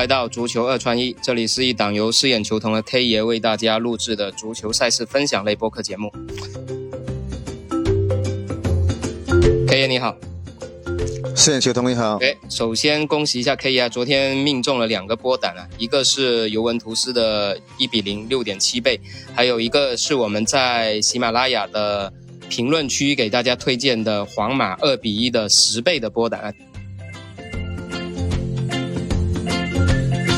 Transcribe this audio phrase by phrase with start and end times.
[0.00, 6.10] 来到足球二穿一，这里是一档由饰演球童的 K 爷为大家录制的足球赛事分享类播客节目。
[9.68, 10.16] K 爷你好，
[11.36, 12.16] 饰演球童你好。
[12.22, 18.98] 哎，首先恭喜一下 K 爷，昨天命中了两个波胆啊，一个是尤文图斯的一比零六点七倍，
[19.34, 22.10] 还有一个是我们在喜马拉雅的
[22.48, 26.54] 评论区给大家推荐的皇马二比一的十倍的波胆啊。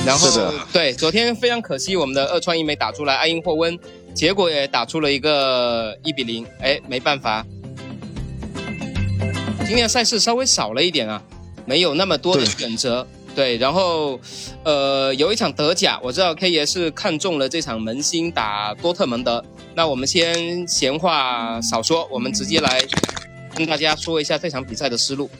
[0.04, 0.28] 然后
[0.72, 3.78] 对，昨天非常可惜，我们的二创一没打出来，爱因霍温，
[4.12, 7.46] 结果也打出了一个一比零，哎，没办法。
[9.64, 11.22] 今天赛事稍微少了一点啊，
[11.64, 13.06] 没有那么多的选择。
[13.34, 14.20] 对，然后，
[14.64, 19.42] 呃，有一场德甲，我知道 K 爷是看中了这场门兴打多特蒙德。
[19.74, 22.82] 那我们先闲话少说，我们直接来
[23.54, 25.30] 跟大家说一下这场比赛的思路。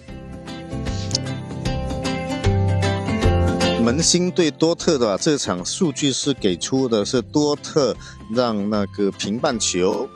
[3.82, 7.94] 门兴对多特的这场数据是给出的是多特
[8.32, 10.08] 让那个平半球，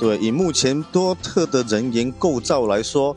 [0.00, 3.16] 对，以目前多特的人员构造来说，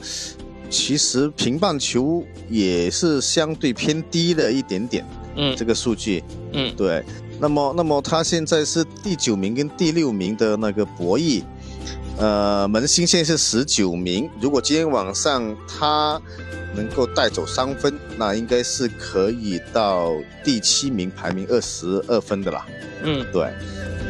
[0.70, 5.04] 其实平半球也是相对偏低的一点点，
[5.36, 6.24] 嗯，这个数据，
[6.54, 7.04] 嗯，对，
[7.40, 11.42] 那么那么他现在是第九名跟第六名的那个博弈。
[12.20, 16.20] 呃，门兴现在是十九名，如果今天晚上他
[16.76, 20.12] 能够带走三分，那应该是可以到
[20.44, 22.66] 第七名，排名二十二分的啦。
[23.04, 23.44] 嗯，对，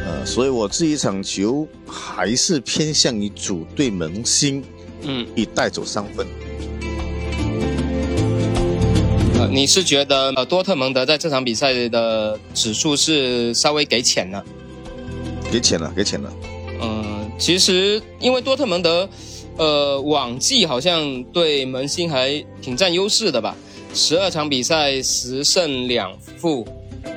[0.06, 4.64] 呃，所以我这一场球还是偏向于主队门兴，
[5.02, 6.26] 嗯，以带走三分。
[9.34, 14.42] 呃，你是觉得呃多特蒙德在这场比赛的指数是稍微给浅了？
[15.52, 16.32] 给浅了，给浅了。
[16.80, 17.17] 嗯。
[17.38, 19.08] 其实，因为多特蒙德，
[19.56, 23.56] 呃，往季好像对门兴还挺占优势的吧？
[23.94, 26.66] 十二场比赛十胜两负，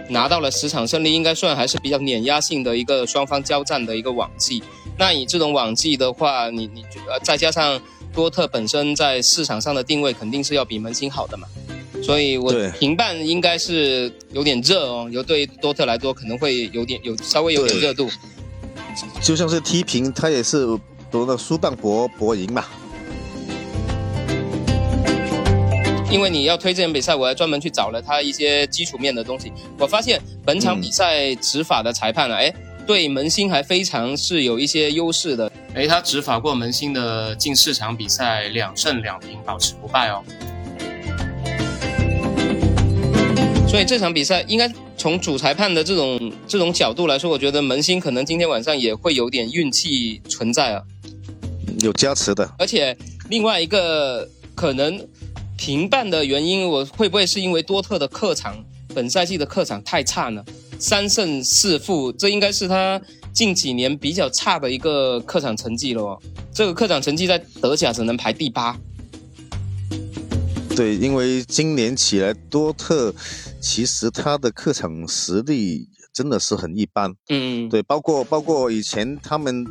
[0.10, 4.62] 拿到了十场胜利，应该算还是比较碾压性的一个双方交战的一个往季。
[4.98, 7.82] 那以这种往季的话，你你呃再加上
[8.14, 11.48] 多特本身在市场上的定位肯定是要比门兴好的嘛，
[12.04, 18.08] 所以我平半应该是有点热哦，有对多特来说可能会有点有稍微有点热度。
[19.22, 20.68] 就像是踢平，他也是
[21.10, 22.66] 夺了输半博博赢嘛。
[26.10, 29.52] 因为你要推这场比赛，我还专门去找了他一些基础面的东西。
[29.78, 32.54] 我发现本场比赛执法的裁判啊，哎，
[32.86, 35.50] 对门兴还非常是有一些优势的。
[35.74, 40.22] 哎，他执法过门兴的近四场比赛，两胜两平，保持不败哦。
[43.70, 44.70] 所以这场比赛应该
[45.02, 50.84] 从主裁判的这种这种角度来说，我觉得门兴可能今天晚上也会有点运气存在啊，
[51.80, 52.48] 有加持的。
[52.60, 52.96] 而且
[53.28, 55.04] 另外一个可能
[55.58, 58.64] 平半的原因，我会不会是因为多特的客场
[58.94, 60.46] 本赛季的客场太差呢？
[60.78, 63.02] 三胜四负，这应该是他
[63.34, 66.04] 近几年比较差的一个客场成绩了。
[66.04, 66.22] 哦
[66.54, 68.78] 这个客场成绩在德甲只能排第八。
[70.76, 73.14] 对，因为今年起来多特，
[73.62, 77.14] 其实他的客场实力真的是很一般。
[77.30, 79.64] 嗯，对，包括包括以前他们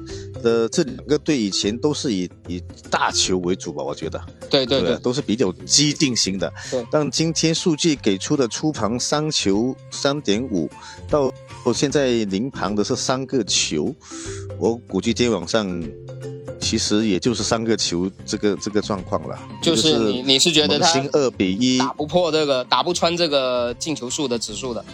[0.43, 4.23] 的这两个队以前都是以以大球为主吧，我觉得。
[4.51, 6.53] 对对对，都是比较激进型的。
[6.71, 6.87] 对。
[6.91, 10.69] 但今天数据给出的出盘三球三点五，
[11.09, 11.33] 到
[11.75, 13.95] 现在临盘的是三个球，
[14.59, 15.83] 我估计今天晚上。
[16.71, 19.37] 其实也就是三个球，这个这个状况了。
[19.61, 24.85] 就是你你是觉得他二比一打不破这个打不穿这个进球数的指数的？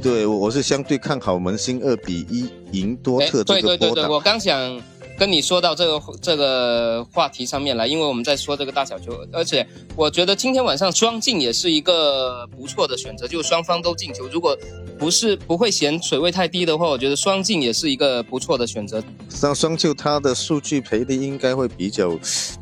[0.00, 4.80] 对，我是相对看好门兴二比一赢多特这个对对对对，我刚想。
[5.18, 14.26] 跟你说到这个这个话题上面来，因为我们在说这个大小球，而且我觉得今天晚上双进也是一个不错的选择，就是双方都进球。
[14.28, 14.56] 如果
[15.00, 19.02] 不是不会嫌水位太低的话，我觉得双进也是一个不错的选择。
[19.30, 22.10] 像双球，它的数据赔的应该会比较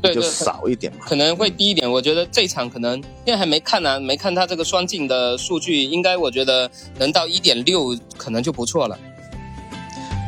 [0.01, 1.91] 比较少一点，可能会低一点。
[1.91, 8.97] 我觉得这场可能因为还没看呢，没看它这个双进的数据，应该我觉得能到一点六，可能就不错了。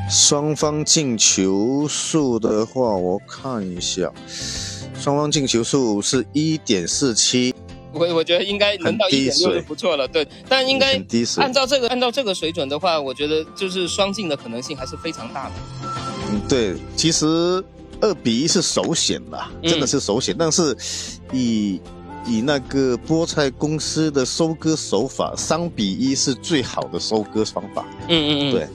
[0.09, 4.11] 双方进球数的话，我看一下，
[4.99, 7.55] 双方进球数是一点四七，
[7.93, 11.01] 我我觉得应该能到一点六就不错了，对，但应该
[11.37, 15.51] 按照这个按照这个水准的话，我觉得就是双进的可能性还是非常大的。
[16.31, 17.25] 嗯，对，其实
[17.99, 20.75] 二比一是首选吧，真的是首选，但是
[21.33, 21.81] 以
[22.25, 27.85] 以那个菠菜公司的收割手法，三比一是最好的收割方法。
[28.07, 28.67] 嗯嗯嗯，对。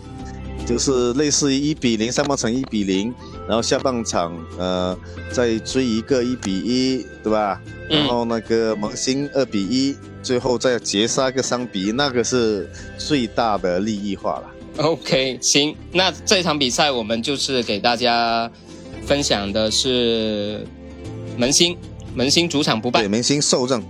[0.66, 3.14] 就是类似于一比零，上半场一比零，
[3.46, 4.98] 然后下半场呃
[5.30, 7.60] 再追一个一比一，对吧？
[7.88, 12.68] 然后那个萌新二比一，最后再截杀个三比一，那个是
[12.98, 14.50] 最大的利益化了。
[14.78, 18.50] OK，行，那这场比赛我们就是给大家
[19.06, 20.66] 分享的是
[21.38, 21.78] 门兴，
[22.12, 23.80] 门兴主场不败，门兴受让。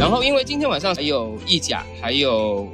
[0.00, 2.68] 然后因为今天晚上还有意甲，还有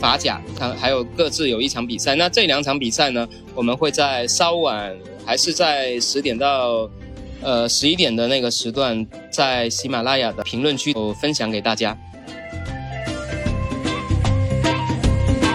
[0.00, 2.14] 法甲，它还有各自有一场比赛。
[2.14, 4.94] 那这两场比赛呢，我们会在稍晚，
[5.24, 6.88] 还是在十点到
[7.42, 11.96] 呃十一点的那个时段，在喜马拉雅的评论区有分享给大家。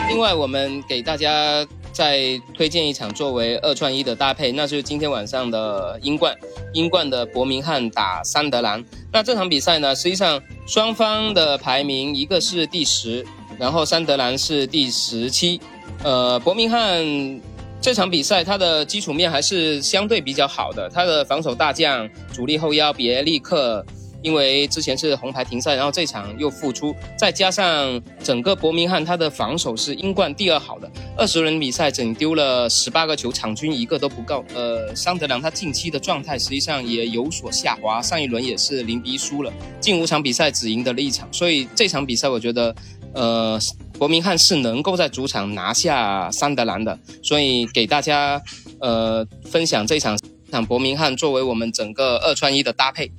[0.09, 6.35] 另外，我们给大家再推荐一场作为二串一的搭配，那就是今天晚上的英冠，
[6.73, 8.83] 英冠的伯明翰打桑德兰。
[9.11, 13.25] 那这场比赛呢，实际上双方的排名一个是第十，
[13.61, 15.61] 然后桑德兰是第十七。
[16.03, 17.39] 呃，伯明翰
[17.79, 23.85] 这场比赛它的基础面还是相对比较好的，它的防守大将主力后腰别利克。
[24.23, 30.87] 因为之前是红牌停赛，然后这场又复出，再加上整个伯明翰他的防守是英冠第二好的，
[31.17, 34.45] 二十轮比赛整丢了十八个球，场均一个都不够。
[34.53, 42.75] 呃，桑德兰他近期的状态实际上也有所下滑，上一轮也是零比输了，近五场比赛只赢得了一场，所以这场比赛我觉得，
[43.13, 43.59] 呃，
[43.97, 48.41] 伯明翰是能够在主场拿下桑德兰的，所以给大家
[48.79, 50.17] 呃分享这场
[50.51, 53.11] 场伯明翰作为我们整个二穿一的搭配。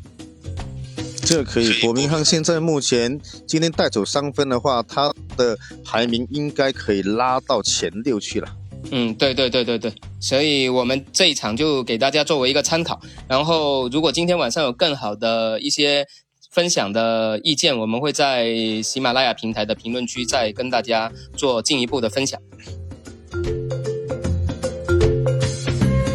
[1.25, 8.49] 这可以，伯明翰现在目前今天带走三分的话，他的排名应该可以拉到前六去了。
[8.91, 13.01] 嗯，对对对对对，所以我们这一场就给大家作为一个参考。
[13.29, 16.05] 然后，如果今天晚上有更好的一些
[16.53, 22.41] 分享的意见，我们会在喜马拉雅平台的评论区再跟大家做进一步的分享。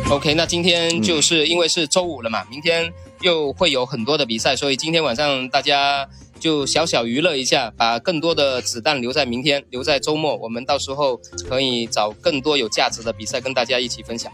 [0.09, 2.93] OK，那今天就是因为是周五了嘛，明天。
[3.21, 6.07] 又会有很多的比赛，所以今天晚上大家
[6.39, 11.19] 就小小娱乐一下，把更多的子弹留在明天，留在周末，我们到时候
[11.49, 14.31] 可以找更多有价值的比赛跟大家一起分享。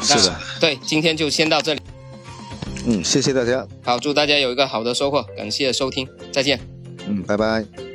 [0.00, 1.80] 是的，对，今天就先到这里。
[2.90, 3.66] 嗯，谢谢大家。
[3.82, 6.58] 好，祝大家有一个好的收获，感谢收听，再见。
[7.06, 7.87] 嗯，拜拜。